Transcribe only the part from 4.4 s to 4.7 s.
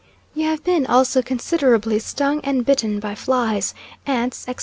etc.